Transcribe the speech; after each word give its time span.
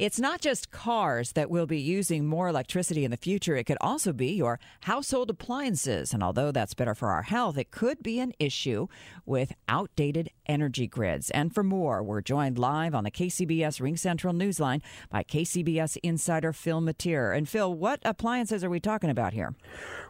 It's 0.00 0.18
not 0.18 0.40
just 0.40 0.70
cars 0.70 1.32
that 1.32 1.50
will 1.50 1.66
be 1.66 1.78
using 1.78 2.26
more 2.26 2.48
electricity 2.48 3.04
in 3.04 3.10
the 3.10 3.18
future. 3.18 3.54
It 3.54 3.64
could 3.64 3.76
also 3.82 4.14
be 4.14 4.32
your 4.32 4.58
household 4.80 5.28
appliances. 5.28 6.14
And 6.14 6.22
although 6.22 6.50
that's 6.52 6.72
better 6.72 6.94
for 6.94 7.10
our 7.10 7.20
health, 7.20 7.58
it 7.58 7.70
could 7.70 8.02
be 8.02 8.18
an 8.18 8.32
issue 8.38 8.86
with 9.26 9.52
outdated 9.68 10.30
energy 10.46 10.86
grids. 10.86 11.30
And 11.30 11.54
for 11.54 11.62
more, 11.62 12.02
we're 12.02 12.22
joined 12.22 12.58
live 12.58 12.94
on 12.94 13.04
the 13.04 13.10
KCBS 13.10 13.78
RingCentral 13.78 14.34
Newsline 14.34 14.80
by 15.10 15.22
KCBS 15.22 15.98
insider 16.02 16.54
Phil 16.54 16.80
Matier. 16.80 17.36
And 17.36 17.46
Phil, 17.46 17.72
what 17.74 18.00
appliances 18.02 18.64
are 18.64 18.70
we 18.70 18.80
talking 18.80 19.10
about 19.10 19.34
here? 19.34 19.54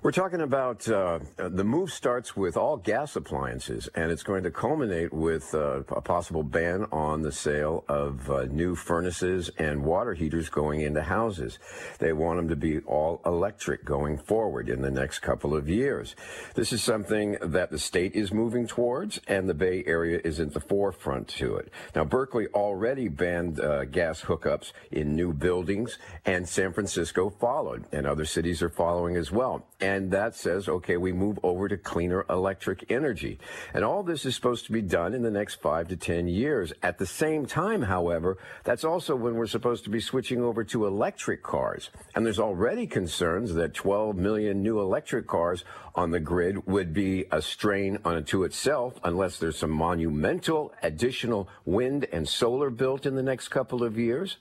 We're 0.02 0.12
talking 0.12 0.40
about 0.40 0.88
uh, 0.88 1.18
the 1.36 1.64
move 1.64 1.90
starts 1.90 2.36
with 2.36 2.56
all 2.56 2.76
gas 2.76 3.16
appliances, 3.16 3.88
and 3.96 4.12
it's 4.12 4.22
going 4.22 4.44
to 4.44 4.50
culminate 4.52 5.12
with 5.12 5.52
uh, 5.52 5.82
a 5.88 6.00
possible 6.00 6.44
ban 6.44 6.86
on 6.92 7.22
the 7.22 7.32
sale 7.32 7.84
of 7.88 8.30
uh, 8.30 8.44
new 8.44 8.76
furnaces 8.76 9.50
and 9.58 9.79
water 9.84 10.14
heaters 10.14 10.48
going 10.48 10.80
into 10.80 11.02
houses. 11.02 11.58
They 11.98 12.12
want 12.12 12.38
them 12.38 12.48
to 12.48 12.56
be 12.56 12.80
all 12.80 13.20
electric 13.24 13.84
going 13.84 14.18
forward 14.18 14.68
in 14.68 14.82
the 14.82 14.90
next 14.90 15.20
couple 15.20 15.54
of 15.54 15.68
years. 15.68 16.14
This 16.54 16.72
is 16.72 16.82
something 16.82 17.36
that 17.40 17.70
the 17.70 17.78
state 17.78 18.14
is 18.14 18.32
moving 18.32 18.66
towards, 18.66 19.20
and 19.26 19.48
the 19.48 19.54
Bay 19.54 19.84
Area 19.86 20.20
is 20.24 20.40
at 20.40 20.52
the 20.52 20.60
forefront 20.60 21.28
to 21.28 21.56
it. 21.56 21.72
Now, 21.94 22.04
Berkeley 22.04 22.46
already 22.48 23.08
banned 23.08 23.60
uh, 23.60 23.84
gas 23.84 24.22
hookups 24.22 24.72
in 24.90 25.14
new 25.14 25.32
buildings, 25.32 25.98
and 26.24 26.48
San 26.48 26.72
Francisco 26.72 27.30
followed, 27.30 27.84
and 27.92 28.06
other 28.06 28.24
cities 28.24 28.62
are 28.62 28.68
following 28.70 29.16
as 29.16 29.30
well. 29.30 29.66
And 29.80 30.10
that 30.10 30.34
says, 30.34 30.68
okay, 30.68 30.96
we 30.96 31.12
move 31.12 31.38
over 31.42 31.68
to 31.68 31.76
cleaner 31.76 32.24
electric 32.28 32.90
energy. 32.90 33.38
And 33.72 33.84
all 33.84 34.02
this 34.02 34.26
is 34.26 34.34
supposed 34.34 34.66
to 34.66 34.72
be 34.72 34.82
done 34.82 35.14
in 35.14 35.22
the 35.22 35.30
next 35.30 35.60
five 35.62 35.88
to 35.88 35.96
10 35.96 36.28
years. 36.28 36.72
At 36.82 36.98
the 36.98 37.06
same 37.06 37.46
time, 37.46 37.82
however, 37.82 38.38
that's 38.64 38.84
also 38.84 39.16
when 39.16 39.34
we're 39.34 39.46
supposed 39.46 39.69
to 39.82 39.90
be 39.90 40.00
switching 40.00 40.42
over 40.42 40.64
to 40.64 40.86
electric 40.86 41.42
cars. 41.42 41.90
And 42.14 42.26
there's 42.26 42.38
already 42.38 42.86
concerns 42.86 43.54
that 43.54 43.74
12 43.74 44.16
million 44.16 44.62
new 44.62 44.80
electric 44.80 45.26
cars 45.26 45.64
on 45.94 46.10
the 46.10 46.20
grid 46.20 46.66
would 46.66 46.92
be 46.92 47.24
a 47.30 47.42
strain 47.42 47.98
unto 48.04 48.44
itself 48.44 48.98
unless 49.04 49.38
there's 49.38 49.56
some 49.56 49.70
monumental 49.70 50.72
additional 50.82 51.48
wind 51.64 52.06
and 52.12 52.28
solar 52.28 52.70
built 52.70 53.06
in 53.06 53.14
the 53.14 53.22
next 53.22 53.48
couple 53.48 53.82
of 53.82 53.98
years. 53.98 54.36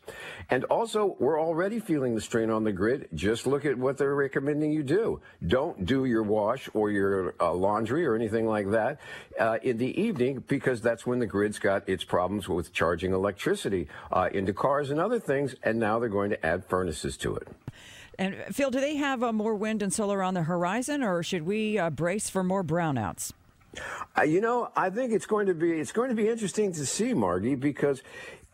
And 0.49 0.63
also, 0.65 1.15
we're 1.19 1.39
already 1.39 1.79
feeling 1.79 2.15
the 2.15 2.21
strain 2.21 2.49
on 2.49 2.63
the 2.63 2.71
grid. 2.71 3.09
Just 3.13 3.47
look 3.47 3.65
at 3.65 3.77
what 3.77 3.97
they're 3.97 4.15
recommending 4.15 4.71
you 4.71 4.83
do. 4.83 5.21
Don't 5.45 5.85
do 5.85 6.05
your 6.05 6.23
wash 6.23 6.69
or 6.73 6.91
your 6.91 7.35
uh, 7.39 7.53
laundry 7.53 8.05
or 8.05 8.15
anything 8.15 8.47
like 8.47 8.69
that 8.71 8.99
uh, 9.39 9.57
in 9.61 9.77
the 9.77 9.99
evening 9.99 10.43
because 10.47 10.81
that's 10.81 11.05
when 11.05 11.19
the 11.19 11.27
grid's 11.27 11.59
got 11.59 11.87
its 11.87 12.03
problems 12.03 12.47
with 12.47 12.73
charging 12.73 13.13
electricity 13.13 13.87
uh, 14.11 14.29
into 14.33 14.53
cars 14.53 14.91
and 14.91 14.99
other 14.99 15.18
things. 15.23 15.55
And 15.63 15.79
now 15.79 15.99
they're 15.99 16.09
going 16.09 16.29
to 16.31 16.45
add 16.45 16.65
furnaces 16.65 17.17
to 17.17 17.35
it. 17.35 17.47
And 18.17 18.35
Phil, 18.51 18.69
do 18.69 18.81
they 18.81 18.97
have 18.97 19.23
uh, 19.23 19.31
more 19.31 19.55
wind 19.55 19.81
and 19.81 19.93
solar 19.93 20.21
on 20.21 20.33
the 20.33 20.43
horizon, 20.43 21.03
or 21.03 21.23
should 21.23 21.43
we 21.43 21.77
uh, 21.77 21.89
brace 21.89 22.29
for 22.29 22.43
more 22.43 22.65
brownouts? 22.65 23.31
Uh, 24.17 24.23
you 24.23 24.41
know, 24.41 24.71
I 24.75 24.89
think 24.89 25.13
it's 25.13 25.25
going 25.25 25.47
to 25.47 25.53
be 25.53 25.71
it's 25.71 25.91
going 25.91 26.09
to 26.09 26.15
be 26.15 26.27
interesting 26.27 26.71
to 26.73 26.85
see, 26.85 27.13
Margie, 27.13 27.55
because 27.55 28.01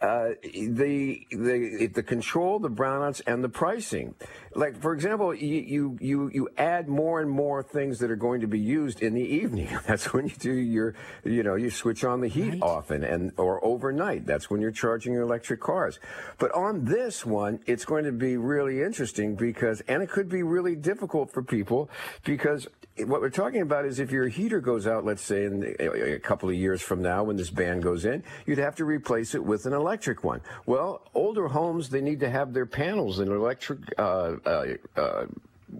uh, 0.02 0.32
the 0.44 1.26
the 1.32 1.88
the 1.88 2.04
control, 2.04 2.60
the 2.60 2.70
brownouts, 2.70 3.22
and 3.26 3.44
the 3.44 3.50
pricing. 3.50 4.14
Like 4.54 4.80
for 4.80 4.94
example, 4.94 5.34
you, 5.34 5.98
you 6.02 6.30
you 6.34 6.50
add 6.58 6.90
more 6.90 7.22
and 7.22 7.30
more 7.30 7.64
things 7.64 8.00
that 8.00 8.12
are 8.12 8.18
going 8.18 8.42
to 8.42 8.48
be 8.48 8.60
used 8.60 9.02
in 9.02 9.14
the 9.14 9.24
evening. 9.24 9.70
That's 9.88 10.12
when 10.12 10.28
you 10.28 10.36
do 10.38 10.52
your 10.52 10.96
you 11.24 11.44
know 11.44 11.56
you 11.56 11.70
switch 11.70 12.04
on 12.04 12.20
the 12.20 12.28
heat 12.28 12.52
right. 12.52 12.62
often 12.62 13.04
and 13.06 13.32
or 13.38 13.64
overnight. 13.64 14.26
That's 14.26 14.50
when 14.50 14.60
you're 14.60 14.72
charging 14.72 15.14
your 15.14 15.24
electric 15.24 15.62
cars. 15.62 16.00
But 16.38 16.52
on 16.52 16.86
this 16.86 17.26
one, 17.26 17.62
it's 17.66 17.86
going 17.86 18.04
to 18.04 18.12
be 18.12 18.36
really 18.36 18.82
interesting 18.82 19.36
because 19.36 19.82
and 19.88 20.04
it 20.04 20.10
could 20.10 20.28
be 20.28 20.44
really 20.44 20.76
difficult 20.76 21.32
for 21.32 21.42
people 21.42 21.90
because 22.26 22.68
what 22.98 23.22
we're 23.22 23.30
talking 23.30 23.62
about 23.62 23.86
is 23.86 24.00
if 24.00 24.12
your 24.12 24.28
heater 24.28 24.62
goes 24.62 24.88
out, 24.88 25.04
let's 25.16 25.24
say 25.24 25.46
in 25.46 25.64
a 25.80 26.20
couple 26.20 26.50
of 26.50 26.56
years 26.56 26.82
from 26.82 27.02
now 27.02 27.24
when 27.24 27.38
this 27.38 27.50
ban 27.50 27.80
goes 27.80 28.04
in, 28.04 28.22
you'd 28.46 28.58
have 28.58 28.76
to 28.76 28.84
replace 28.84 29.34
it 29.34 29.42
with 29.42 29.66
an 29.66 29.72
electric 29.72 30.26
one. 30.26 30.42
Well, 30.66 31.04
older 31.14 31.48
homes, 31.48 31.90
they 31.90 32.02
need 32.02 32.20
to 32.20 32.30
have 32.30 32.52
their 32.52 32.66
panels 32.66 33.20
and 33.20 33.32
electric 33.32 33.80
uh, 33.98 34.36
uh, 34.46 34.66
uh, 34.98 35.26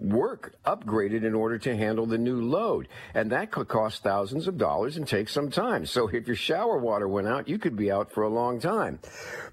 work 0.00 0.54
upgraded 0.64 1.24
in 1.24 1.34
order 1.34 1.58
to 1.58 1.76
handle 1.76 2.06
the 2.06 2.18
new 2.18 2.40
load. 2.42 2.88
And 3.14 3.32
that 3.32 3.50
could 3.50 3.68
cost 3.68 4.02
thousands 4.02 4.46
of 4.46 4.58
dollars 4.58 4.96
and 4.96 5.06
take 5.06 5.28
some 5.28 5.50
time. 5.50 5.86
So 5.86 6.08
if 6.08 6.26
your 6.26 6.36
shower 6.36 6.78
water 6.78 7.08
went 7.08 7.28
out, 7.28 7.48
you 7.48 7.58
could 7.58 7.76
be 7.76 7.90
out 7.90 8.12
for 8.12 8.22
a 8.22 8.28
long 8.28 8.60
time. 8.60 8.98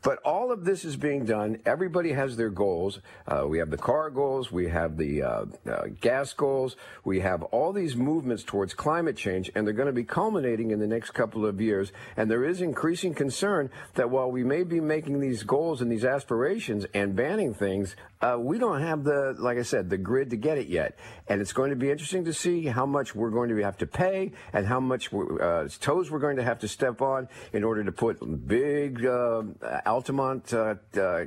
But 0.02 0.20
all 0.20 0.52
of 0.52 0.66
this 0.66 0.84
is 0.84 0.96
being 0.98 1.26
done. 1.26 1.59
Everybody 1.66 2.12
has 2.12 2.36
their 2.36 2.50
goals. 2.50 3.00
Uh, 3.28 3.46
we 3.48 3.59
have 3.59 3.70
the 3.70 3.78
car 3.78 4.09
goals. 4.09 4.52
We 4.52 4.68
have 4.70 4.98
the 4.98 5.24
uh, 5.24 5.46
uh, 5.70 5.84
gas 6.02 6.34
goals. 6.34 6.75
We 7.06 7.22
have 7.22 7.44
all 7.44 7.72
these 7.72 7.96
movements 7.96 8.44
towards 8.44 8.74
climate 8.74 9.16
change, 9.16 9.52
and 9.56 9.66
they're 9.66 9.74
going 9.74 9.88
to 9.88 9.94
be 9.94 10.04
culminating 10.04 10.72
in 10.72 10.80
the 10.80 10.88
next 10.88 11.12
couple 11.12 11.46
of 11.46 11.62
years. 11.62 11.92
And 12.18 12.30
there 12.30 12.44
is 12.44 12.62
increasing 12.62 13.14
concern 13.14 13.70
that 13.96 14.10
while 14.10 14.30
we 14.30 14.44
may 14.44 14.64
be 14.64 14.81
making 14.81 15.22
these 15.22 15.44
goals 15.44 15.81
and 15.81 15.92
these 15.92 16.06
aspirations 16.06 16.86
and 16.94 17.16
banning 17.16 17.54
things, 17.54 17.96
uh, 18.22 18.38
we 18.40 18.58
don't 18.58 18.81
have 18.81 19.04
the, 19.04 19.36
like 19.38 19.58
I 19.58 19.64
said, 19.64 19.90
the 19.90 19.98
grid 19.98 20.30
to 20.34 20.38
get 20.38 20.58
it 20.58 20.68
yet. 20.68 20.98
And 21.28 21.42
it's 21.42 21.54
going 21.54 21.70
to 21.70 21.76
be 21.76 21.90
interesting 21.90 22.26
to 22.26 22.34
see 22.34 22.66
how 22.66 22.86
much 22.86 23.16
we're 23.16 23.30
going 23.30 23.50
to 23.50 23.64
have 23.64 23.78
to 23.78 23.88
pay 23.88 24.32
and 24.52 24.68
how 24.68 24.80
much 24.80 25.14
uh, 25.14 25.68
toes 25.80 26.12
we're 26.12 26.20
going 26.20 26.38
to 26.38 26.44
have 26.44 26.60
to 26.60 26.68
step 26.68 27.02
on 27.02 27.30
in 27.54 27.64
order 27.64 27.84
to 27.84 27.92
put 27.92 28.18
big 28.48 29.06
uh, 29.06 29.44
Altamont 29.86 30.54
uh, 30.54 30.76
uh 30.98 31.26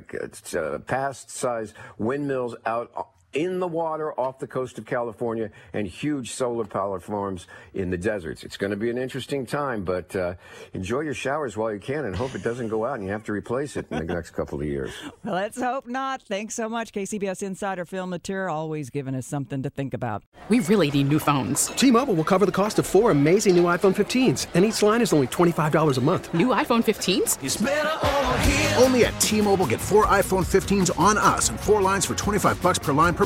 Pass 0.85 1.25
size 1.31 1.73
windmills 1.97 2.55
out 2.65 2.91
in 3.37 3.59
the 3.59 3.67
water 3.67 4.19
off 4.19 4.39
the 4.39 4.47
coast 4.47 4.79
of 4.79 4.85
California 4.85 5.51
and 5.71 5.87
huge 5.87 6.31
solar 6.31 6.65
power 6.65 6.99
farms 6.99 7.45
in 7.75 7.91
the 7.91 7.97
deserts. 7.97 8.43
It's 8.43 8.57
going 8.57 8.71
to 8.71 8.77
be 8.77 8.89
an 8.89 8.97
interesting 8.97 9.45
time, 9.45 9.83
but 9.83 10.15
uh, 10.15 10.33
enjoy 10.73 11.01
your 11.01 11.13
showers 11.13 11.55
while 11.55 11.71
you 11.71 11.79
can 11.79 12.05
and 12.05 12.15
hope 12.15 12.33
it 12.33 12.43
doesn't 12.43 12.69
go 12.69 12.83
out 12.83 12.95
and 12.95 13.05
you 13.05 13.11
have 13.11 13.23
to 13.25 13.31
replace 13.31 13.77
it 13.77 13.85
in 13.91 14.07
the 14.07 14.13
next 14.13 14.31
couple 14.31 14.59
of 14.59 14.65
years. 14.65 14.91
Well, 15.23 15.35
let's 15.35 15.59
hope 15.59 15.87
not. 15.87 16.21
Thanks 16.21 16.55
so 16.55 16.69
much, 16.69 16.93
KCBS 16.93 17.43
Insider 17.43 17.85
Phil 17.85 18.07
Matier, 18.07 18.49
always 18.49 18.89
giving 18.89 19.13
us 19.13 19.27
something 19.27 19.61
to 19.63 19.69
think 19.69 19.93
about. 19.93 20.23
We 20.47 20.61
really 20.61 20.89
need 20.89 21.09
new 21.09 21.19
phones. 21.19 21.67
T 21.67 21.91
Mobile 21.91 22.13
will 22.13 22.23
cover 22.23 22.45
the 22.45 22.51
cost 22.51 22.79
of 22.79 22.85
four 22.85 23.11
amazing 23.11 23.55
new 23.55 23.63
iPhone 23.63 23.93
15s, 23.93 24.47
and 24.53 24.63
each 24.63 24.81
line 24.81 25.01
is 25.01 25.11
only 25.11 25.27
$25 25.27 25.97
a 25.97 26.01
month. 26.01 26.33
New 26.33 26.47
iPhone 26.47 26.81
15s? 26.81 28.81
Only 28.81 29.05
at 29.05 29.19
T 29.19 29.41
Mobile 29.41 29.65
get 29.65 29.81
four 29.81 30.05
iPhone 30.05 30.45
15s 30.45 30.97
on 30.97 31.17
us 31.17 31.49
and 31.49 31.59
four 31.59 31.81
lines 31.81 32.05
for 32.05 32.15
25 32.15 32.61
bucks 32.61 32.79
per 32.79 32.93
line 32.93 33.13
per 33.13 33.25